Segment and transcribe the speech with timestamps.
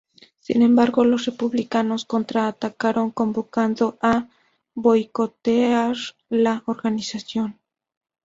[0.39, 4.27] Sin embargo, los Republicanos contra atacaron convocando a
[4.73, 5.95] boicotear
[6.27, 7.59] la organización.